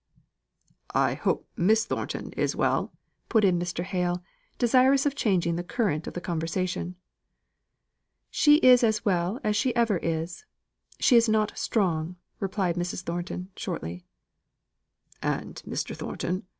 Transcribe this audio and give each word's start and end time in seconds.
"I 0.95 1.13
hope 1.13 1.47
Miss 1.55 1.85
Thornton 1.85 2.31
is 2.31 2.55
well," 2.55 2.91
put 3.29 3.43
in 3.45 3.59
Mr. 3.59 3.83
Hale, 3.83 4.23
desirous 4.57 5.05
of 5.05 5.13
changing 5.13 5.57
the 5.57 5.63
current 5.63 6.07
of 6.07 6.15
the 6.15 6.21
conversation. 6.21 6.95
"She 8.31 8.55
is 8.65 8.83
as 8.83 9.05
well 9.05 9.39
as 9.43 9.55
she 9.55 9.75
ever 9.75 9.97
is. 9.99 10.43
She 10.99 11.17
is 11.17 11.29
not 11.29 11.55
strong," 11.55 12.15
replied 12.39 12.77
Mrs. 12.77 13.03
Thornton, 13.03 13.51
shortly. 13.55 14.03
"And 15.21 15.61
Mr. 15.67 15.95
Thornton? 15.95 16.47